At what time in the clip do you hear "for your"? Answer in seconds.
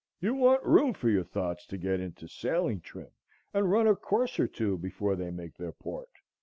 0.95-1.23